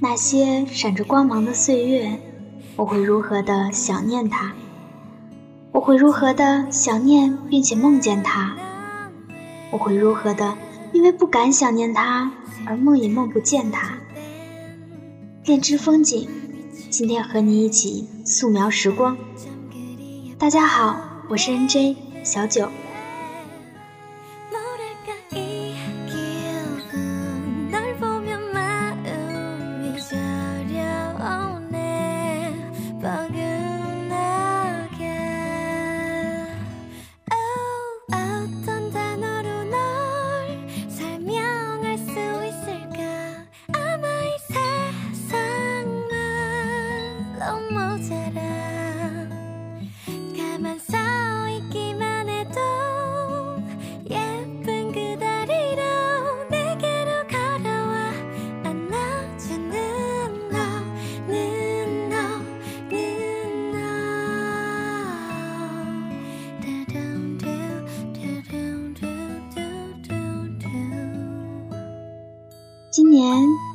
[0.00, 2.20] 那些闪着光芒的岁月，
[2.76, 4.52] 我会如何的想念它？
[5.72, 8.56] 我会如何的想念并且梦见它？
[9.72, 10.56] 我会如何的
[10.92, 12.30] 因为不敢想念它
[12.64, 13.98] 而梦也梦不见它？
[15.44, 16.28] 恋之风景，
[16.90, 19.16] 今天和你一起素描时光。
[20.38, 20.96] 大家好，
[21.28, 22.68] 我是 NJ 小九。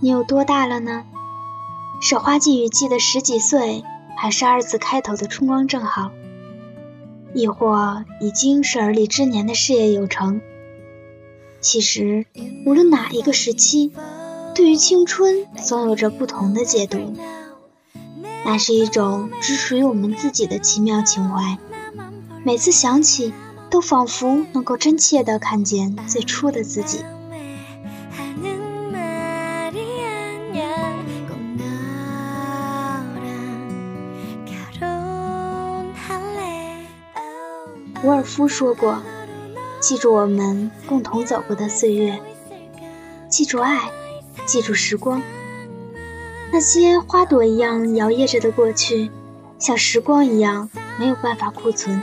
[0.04, 1.06] 你有多大了呢？
[2.02, 3.86] 是花季雨季的十几岁，
[4.18, 6.12] 还是二字开头的春光正好？
[7.34, 10.42] 亦或已经是而立之年的事业有成？
[11.62, 12.26] 其实，
[12.66, 13.94] 无论哪一个时期，
[14.54, 17.14] 对于青春总有着不同的解读。
[18.44, 21.58] 那是一种只属于我们自己的奇妙情怀，
[22.44, 23.32] 每次想起，
[23.70, 27.00] 都仿佛能够真切地看见最初的自己。
[38.24, 39.02] 夫说过
[39.80, 42.20] ：“记住我们共同走过的岁月，
[43.30, 43.92] 记住爱，
[44.46, 45.22] 记住时光。
[46.52, 49.12] 那些花朵一样摇曳着的过去，
[49.60, 52.02] 像时光一样没有办法库存。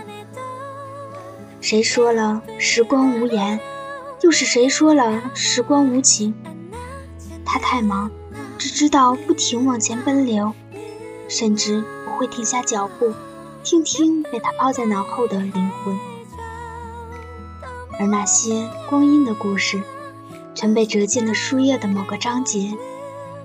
[1.60, 3.60] 谁说了时光无言？
[4.22, 6.34] 又是谁说了时光无情？
[7.44, 8.10] 他太忙，
[8.58, 10.52] 只知道不停往前奔流，
[11.28, 13.12] 甚至不会停下脚步。”
[13.62, 15.94] 听听被他抛在脑后的灵魂，
[18.00, 19.82] 而那些光阴的故事，
[20.54, 22.74] 全被折进了书页的某个章节，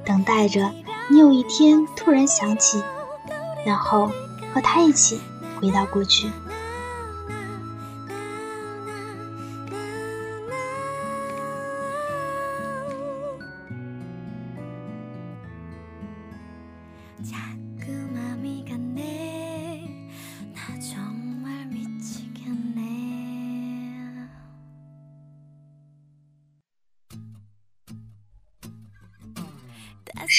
[0.06, 0.72] 等待着
[1.10, 2.82] 你有一天突然想起，
[3.66, 4.10] 然后
[4.54, 5.20] 和他一起
[5.60, 6.30] 回到过去。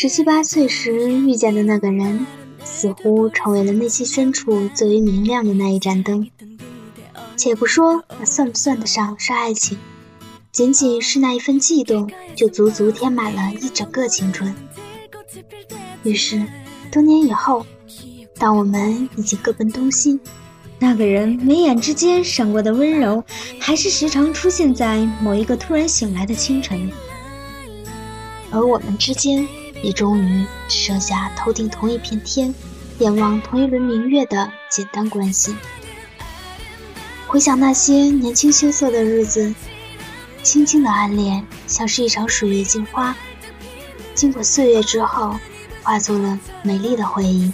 [0.07, 2.25] 十七八岁时遇见的那个人，
[2.63, 6.31] 似乎成为了内心深处最为明亮的那一盏灯。
[7.37, 9.77] 且不说那算不算得上是爱情，
[10.53, 14.55] 仅仅是那一份悸动，就足足填满了一整个青春。
[16.05, 16.41] 于是，
[16.93, 17.67] 多年以后，
[18.39, 20.21] 当我们已经各奔东西，
[20.79, 23.25] 那个人眉眼之间闪过的温柔，
[23.59, 26.93] 还是时常出现在某一个突然醒来的清晨。
[28.53, 29.45] 而我们之间，
[29.83, 32.55] 也终于只剩下头顶同一片天，
[32.99, 35.55] 仰望同一轮明月的简单关系。
[37.27, 39.55] 回想那些年轻羞涩的日子，
[40.43, 43.15] 轻轻的暗恋，像是一场水月镜花，
[44.15, 45.37] 经过岁月之后，
[45.83, 47.53] 化作了美丽的回忆。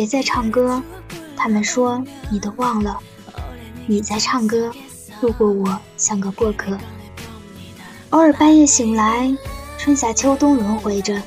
[0.00, 0.82] 谁在唱歌？
[1.36, 2.96] 他们说你都忘了。
[3.84, 4.72] 你在唱歌，
[5.20, 6.78] 路过我像个过客。
[8.08, 9.30] 偶尔半夜醒来，
[9.76, 11.20] 春夏秋冬轮回着，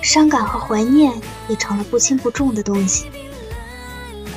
[0.00, 1.12] 伤感和怀念
[1.48, 3.06] 也成了不轻不重的东西。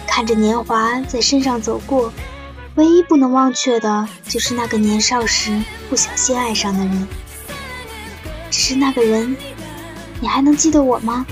[0.07, 2.11] 看着年华在身上走过，
[2.73, 7.07] 唯一不能忘却的就是那个年少时不小心爱上的人。
[8.49, 9.37] 只是那个人，
[10.19, 11.27] 你还能记得我吗？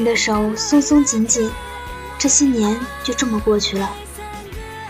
[0.00, 1.50] 你的手松松紧紧，
[2.18, 3.94] 这些年就这么过去了。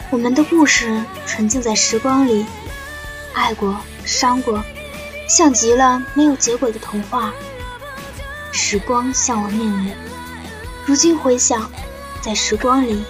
[0.09, 2.47] 我们的故事纯净在时光里，
[3.35, 4.63] 爱过，伤过，
[5.29, 7.35] 像极了没有结果的童话。
[8.53, 9.93] 时光向我命运，
[10.87, 11.69] 如今回想，
[12.23, 13.03] 在时光里，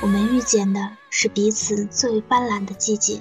[0.00, 0.80] 我们遇见的
[1.10, 3.20] 是彼此最斑斓的季节。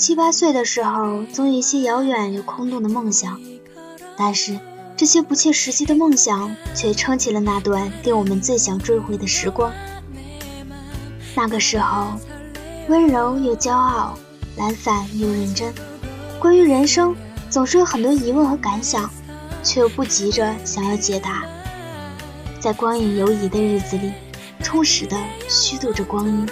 [0.00, 3.38] 七八岁的时候，总有一些遥远又空洞的梦想，
[4.16, 4.58] 但是
[4.96, 9.70] 这些不切实际的梦想，却撑起了那段令我们最想追回的时光。
[11.34, 12.14] 那个时候，
[12.88, 14.16] 温柔又骄傲，
[14.56, 15.70] 懒散又认真。
[16.38, 17.14] 关于人生，
[17.50, 19.10] 总是有很多疑问和感想，
[19.62, 21.44] 却又不急着想要解答。
[22.58, 24.12] 在光影游移的日子里，
[24.62, 25.14] 充实的
[25.46, 26.48] 虚度着光阴。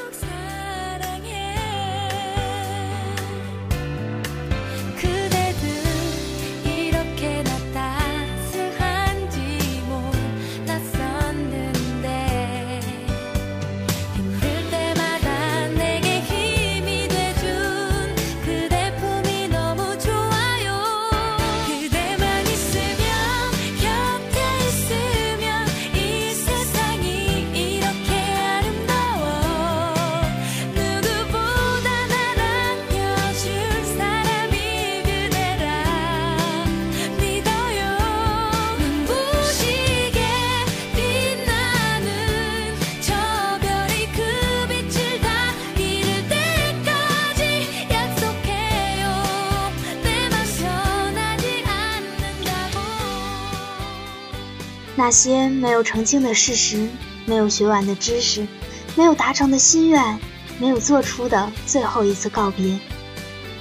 [55.09, 56.87] 那些没有澄清的事实，
[57.25, 58.47] 没有学完的知识，
[58.95, 60.21] 没有达成的心愿，
[60.61, 62.79] 没有做出的最后一次告别，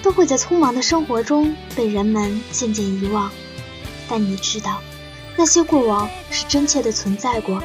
[0.04, 3.32] 都会在匆忙的生活中被人们渐渐遗忘。
[4.10, 4.82] 但你知道，
[5.38, 7.64] 那些过往是真切的存在过，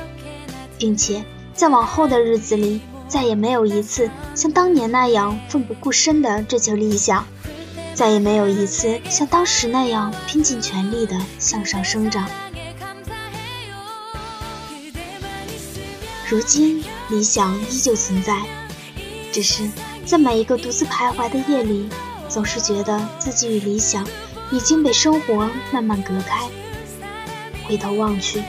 [0.78, 7.26] 并且在往后的日子里，再也没有一次像当年那样奋不顾身的追求理想，
[7.94, 12.30] 再也没有一次像当时那样拼尽全力的向上生长。
[16.32, 18.40] 如今，理想依旧存在，
[19.30, 19.68] 只是
[20.06, 21.86] 在每一个独自徘徊的夜里，
[22.26, 24.08] 总是觉得自己与理想
[24.50, 26.48] 已经被生活慢慢隔开。
[27.68, 28.42] 回头望去，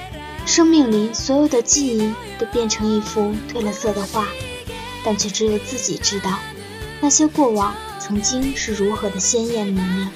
[0.45, 4.29] 生命里所有的记忆都变成一幅褪了色的画，
[5.03, 6.39] 但却只有自己知道，
[7.01, 10.09] 那些过往曾经是如何的鲜艳明亮。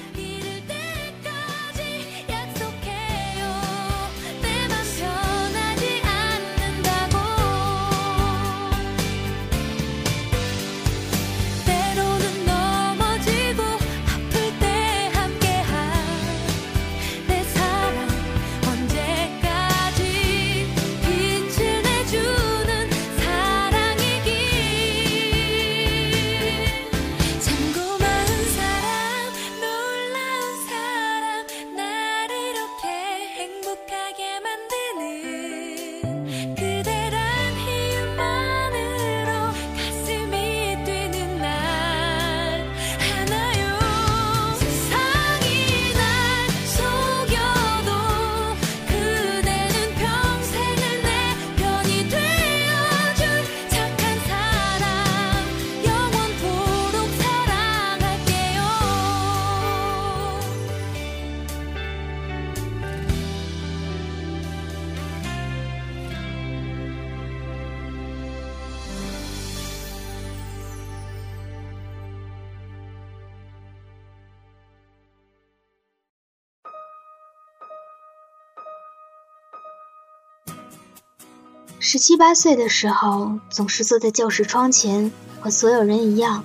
[81.80, 86.42] 十七八岁的时候，总是坐在教室窗前，和所有人一样，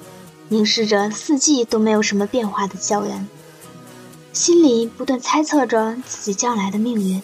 [0.47, 3.27] 凝视着四季都没有什么变化的校园，
[4.31, 7.21] 心里不断猜测着自己将来的命运。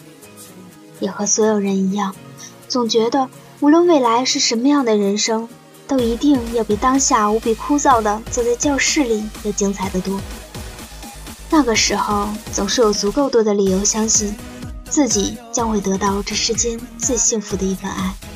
[0.99, 2.15] 也和所有人一样，
[2.67, 5.47] 总觉得无论未来是什么样的人生，
[5.87, 10.19] 都一定要比当下无比枯燥的坐在教室里要精彩的多。
[11.51, 14.35] 那个时候，总是有足够多的理由相信。
[14.89, 18.28] 自己将会得到这世间最幸福的一份爱。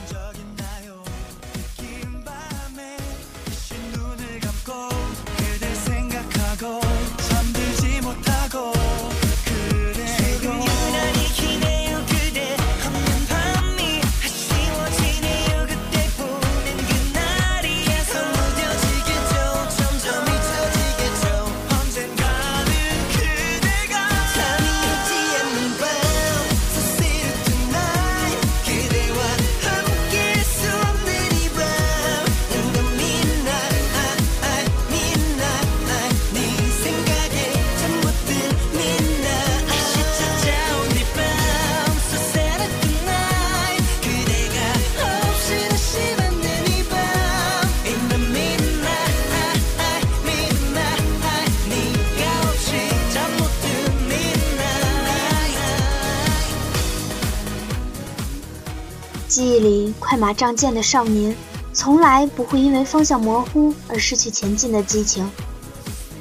[59.33, 61.35] 记忆里快马仗剑的少年，
[61.73, 65.27] 从来不会因为方向模糊而失去前进的激情。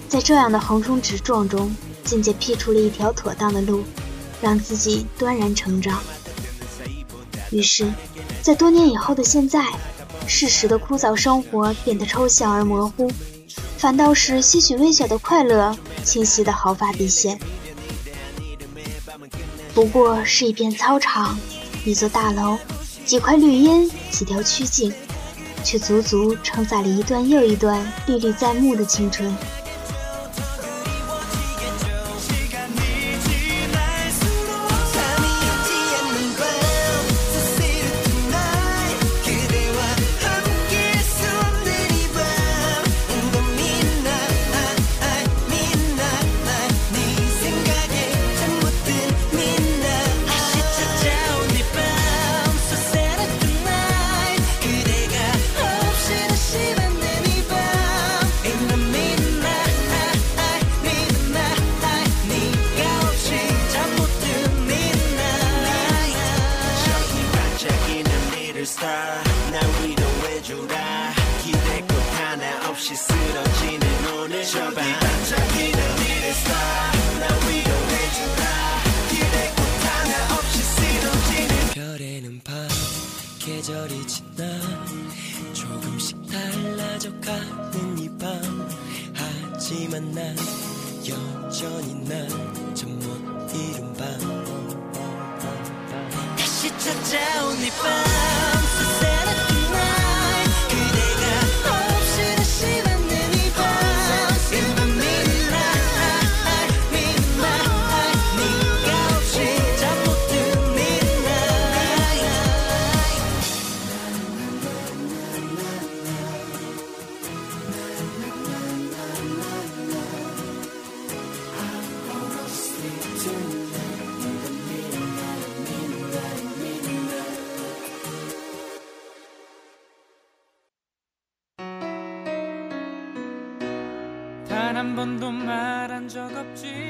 [0.09, 3.85] 在这样的横冲直撞中，渐渐辟出了一条妥当的路，
[4.40, 6.02] 让自己端然成长。
[7.50, 7.92] 于是，
[8.40, 9.66] 在多年以后的现在，
[10.26, 13.12] 世时的枯燥生活变得抽象而模糊，
[13.76, 17.38] 反倒是些许微小的快乐清晰的毫发毕现。
[19.75, 21.38] 不过是一片操场，
[21.85, 22.57] 一座大楼，
[23.05, 24.93] 几块绿荫，几条曲径，
[25.65, 29.35] 却足足承载了一段又一段历历在目的青春。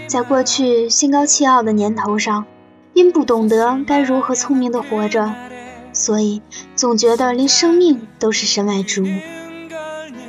[0.07, 2.45] 在过去心高气傲的年头上，
[2.93, 5.35] 因不懂得该如何聪明的活着，
[5.93, 6.43] 所以
[6.77, 9.07] 总觉得连生命都是身外之物，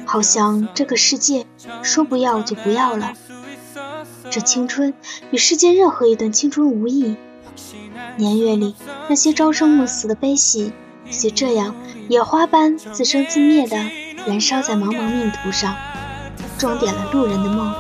[0.06, 1.46] 好像这个世界
[1.82, 3.13] 说不要就不要了。
[4.30, 4.94] 这青春
[5.32, 7.18] 与世间任何一段青春无异，
[8.16, 8.75] 年月里
[9.10, 10.72] 那些朝生暮死的悲喜，
[11.12, 11.75] 就这样
[12.08, 13.78] 野花般自生自灭地
[14.25, 15.75] 燃烧在茫茫命途上，
[16.58, 17.74] 装点了路人的梦。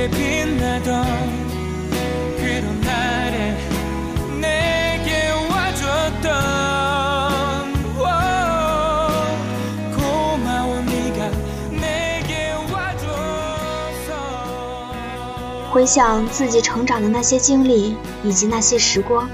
[0.00, 1.04] 기억해 눈이 부시게 부시게 빛나던
[2.38, 3.54] 그런 날에
[4.40, 6.28] 내게 와줬던
[7.98, 8.08] 워,
[9.94, 11.30] 고마워 네가
[11.70, 14.10] 내게 와줘서
[15.70, 17.94] 回想自己成长的那些经历
[18.24, 19.28] 以及那些时光，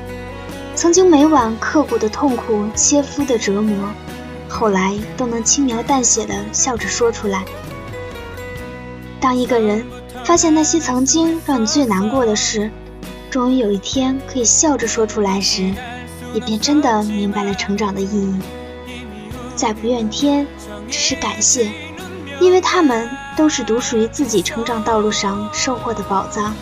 [0.74, 3.88] 曾经每晚刻骨的痛苦、切肤的折磨，
[4.48, 7.44] 后来都能轻描淡写的笑着说出来。
[9.20, 9.86] 当一个人
[10.27, 12.69] 发现那些曾经让你最难过的事，
[13.29, 15.73] 终于有一天可以笑着说出来时，
[16.33, 18.35] 你便真的明白了成长的意义。
[19.55, 20.45] 再不怨天，
[20.89, 21.71] 只是感谢，
[22.41, 26.53] 因为他们都是独属于自己成长道路上收获的宝藏。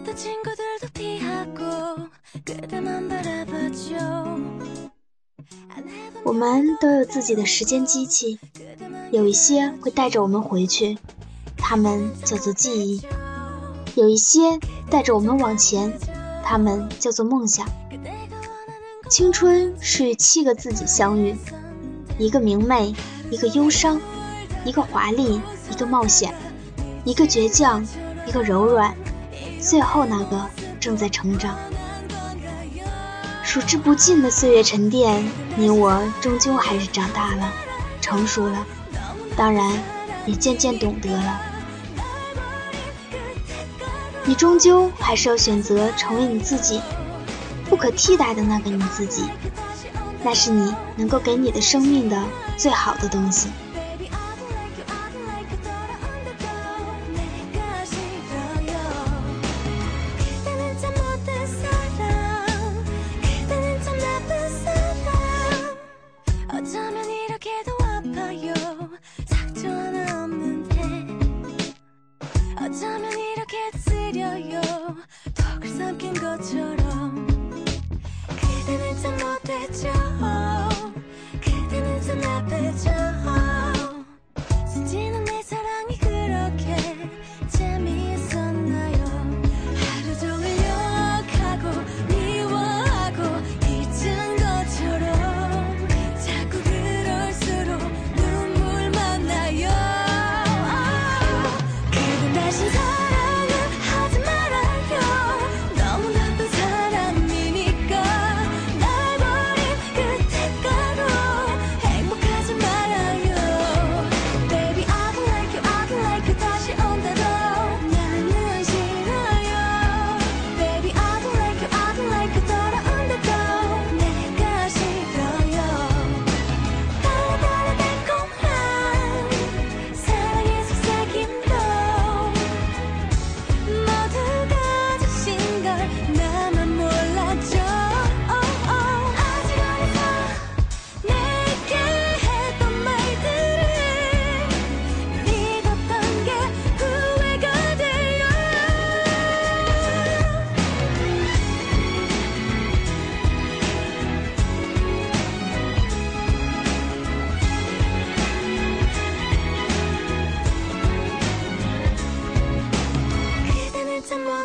[0.00, 2.08] 친했던 친구들도 피하고
[2.44, 3.94] 그대만 바라봤죠
[5.68, 10.96] 안 해본 我们都有自己的时间机器， 그대만 有一些会带着我们回去，
[11.58, 13.02] 它们叫做记忆；
[13.96, 14.58] 有一些
[14.90, 15.92] 带着我们往前，
[16.42, 17.66] 它们叫做梦想。
[17.90, 21.36] 그대가 원하는 青春是与七个自己相遇，
[22.18, 22.94] 一个明媚，
[23.30, 24.00] 一个忧伤，
[24.64, 25.38] 一个华丽，
[25.70, 26.34] 一个冒险，
[27.04, 27.84] 一个倔强，
[28.26, 28.96] 一个柔软，
[29.61, 30.45] 最后那个
[30.79, 31.55] 正在成长。
[33.43, 35.23] 数之不尽的岁月沉淀，
[35.55, 37.51] 你我终究还是长大了，
[38.01, 38.65] 成熟了，
[39.35, 39.71] 当然
[40.25, 41.41] 也渐渐懂得了。
[44.23, 46.81] 你终究还是要选择成为你自己，
[47.69, 49.25] 不可替代的那个你自己，
[50.23, 52.23] 那是你能够给你的生命的
[52.55, 53.49] 最好的东西。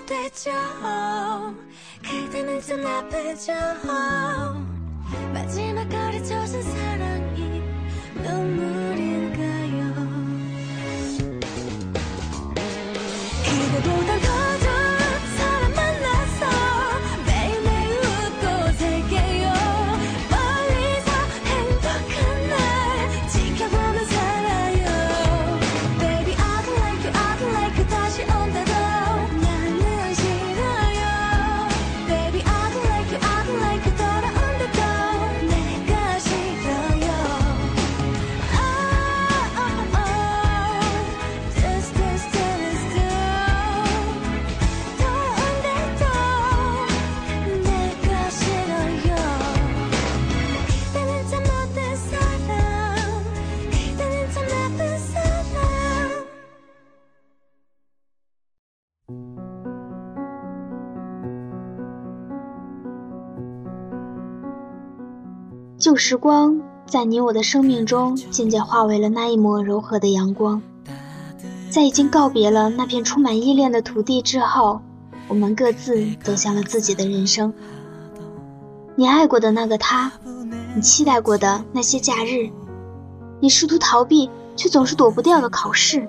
[0.05, 0.51] 되죠.
[2.03, 3.53] 그대는 좀 나쁘죠.
[5.33, 7.63] 마지막 거리 젖은 사랑이
[8.23, 9.16] 눈물이
[65.87, 70.61] 旧时光在你我的生命中渐渐化为了那一抹柔和的阳光，
[71.71, 74.81] 在已经告别了那片充满依恋的土地之后，
[75.29, 77.55] 我们各自走向了自己的人生。
[78.97, 80.11] 你爱过的那个他，
[80.75, 82.51] 你期待过的那些假日，
[83.39, 86.09] 你试图逃避却总是躲不掉的考试，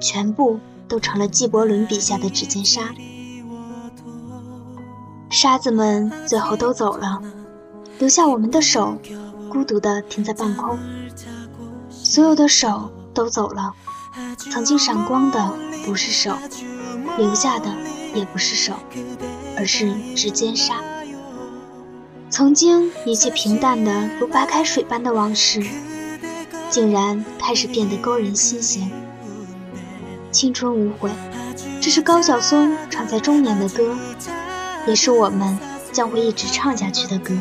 [0.00, 2.82] 全部都成了纪伯伦笔下的指尖沙。
[5.28, 7.20] 沙子们最后都走了。
[7.98, 8.98] 留下我们的手，
[9.50, 10.78] 孤独地停在半空。
[11.90, 13.72] 所有的手都走了，
[14.36, 15.52] 曾经闪光的
[15.84, 16.36] 不是手，
[17.16, 17.74] 留下的
[18.14, 18.74] 也不是手，
[19.56, 20.82] 而是指尖沙。
[22.28, 25.64] 曾经一切平淡的如白开水般的往事，
[26.68, 28.90] 竟然开始变得勾人心弦。
[30.30, 31.10] 青春无悔，
[31.80, 33.96] 这是高晓松唱在中年的歌，
[34.86, 35.58] 也是我们
[35.92, 37.34] 将会一直唱下去的歌。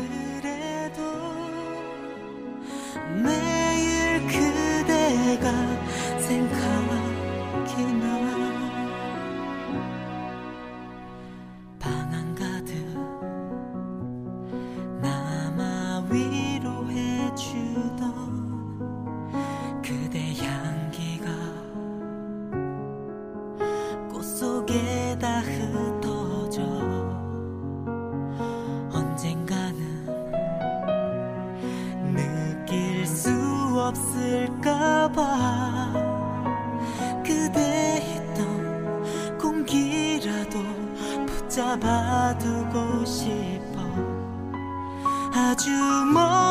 [45.37, 45.69] 아주
[46.13, 46.44] 멀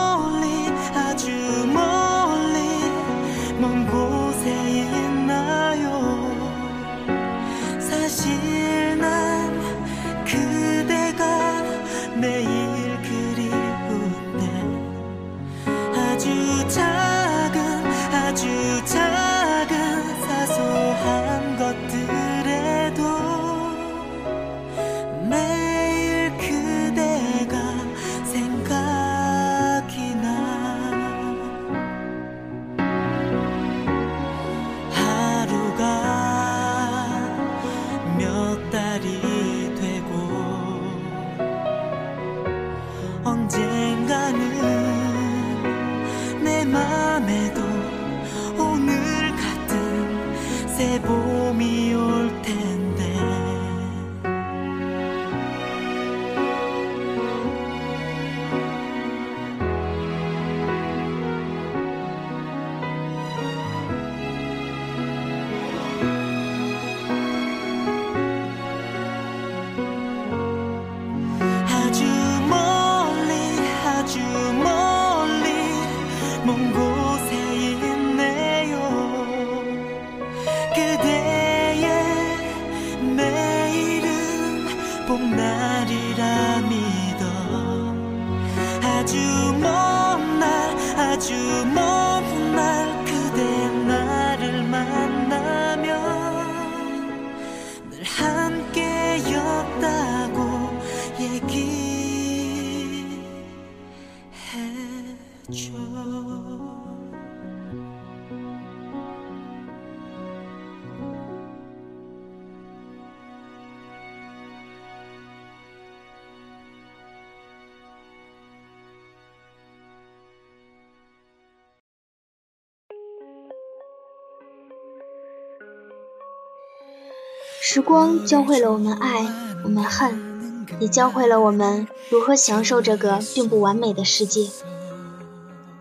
[127.66, 129.26] 时光教会了我们爱，
[129.64, 134.50] 我们恨，也教会了我们如何享受这个并不完美的世界。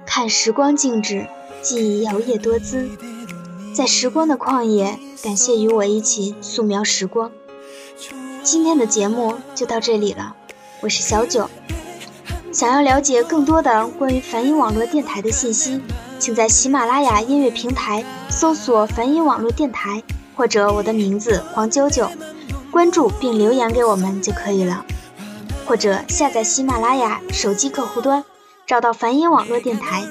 [0.05, 1.27] 看时光静止，
[1.61, 2.89] 记忆摇曳多姿，
[3.75, 7.29] 在时光的旷野，感谢与我一起素描时光。
[8.43, 10.37] 今天的节目就到这里了，
[10.79, 11.49] 我是小九。
[12.53, 15.81] 想要了解更多的关于梵音网络电台的信息，
[16.17, 20.01] 请在喜马拉雅音乐平台搜索“梵音网络电台”
[20.43, 22.09] 或者我的名字黄啾啾，
[22.69, 24.85] 关注并留言给我们就可以了。
[25.65, 28.25] 或者下载喜马拉雅手机客户端，
[28.67, 30.03] 找到繁音网络电台。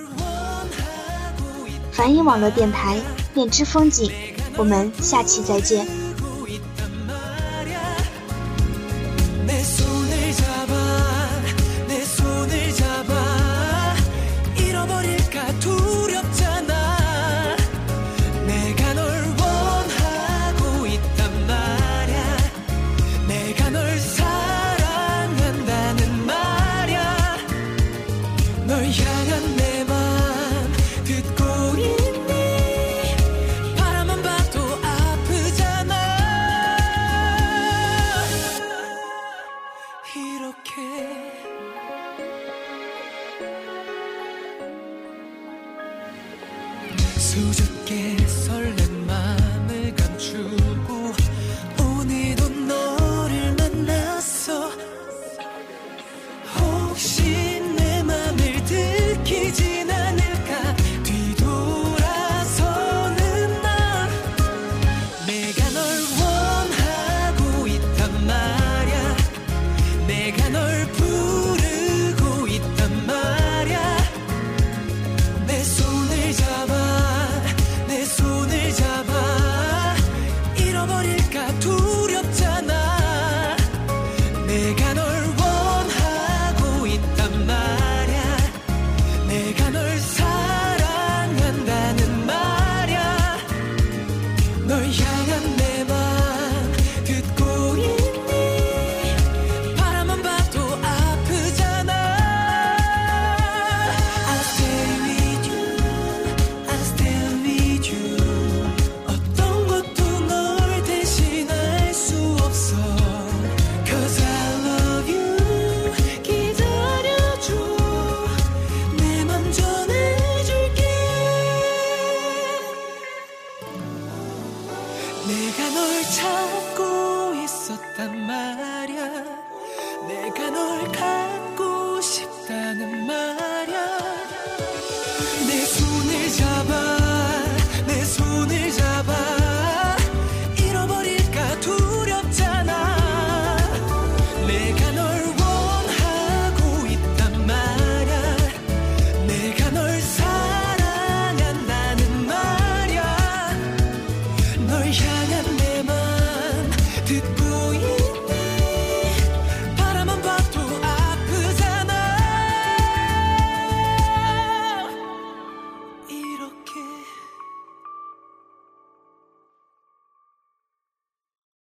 [1.93, 2.99] 繁音网络电台，
[3.35, 4.11] 便知风景。
[4.57, 5.87] 我们下期再见。